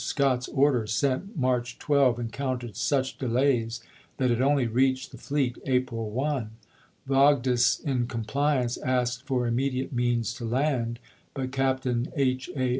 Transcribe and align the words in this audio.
Scott's 0.03 0.47
order 0.47 0.87
sent 0.87 1.37
March 1.37 1.77
12 1.77 2.17
encountered 2.17 2.75
such 2.75 3.19
delays 3.19 3.83
that 4.17 4.31
it 4.31 4.41
only 4.41 4.65
reached 4.65 5.11
the 5.11 5.17
fleet 5.19 5.59
April 5.67 6.09
1. 6.09 6.49
Vogdes, 7.07 7.79
in 7.85 8.07
compli 8.07 8.59
ance, 8.63 8.77
asked 8.77 9.27
for 9.27 9.45
immediate 9.45 9.93
means 9.93 10.33
to 10.33 10.43
land; 10.43 10.97
but 11.35 11.51
Cap 11.51 11.81
tain 11.83 12.11
H. 12.15 12.49
A. 12.55 12.69